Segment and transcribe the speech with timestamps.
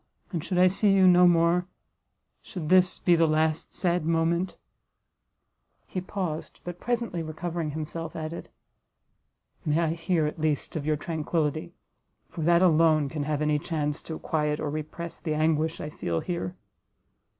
[0.31, 1.67] And should I see you no more,
[2.41, 4.57] should this be the last sad moment"
[5.93, 8.49] He paused, but presently recovering himself, added,
[9.63, 11.75] "May I hear, at least, of your tranquillity,
[12.31, 16.19] for that alone can have any chance to quiet or repress the anguish I feel
[16.21, 16.55] here!"